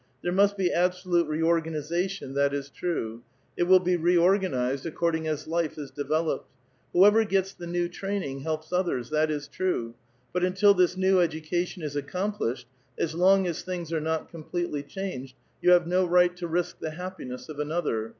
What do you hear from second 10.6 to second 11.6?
this new ^<iu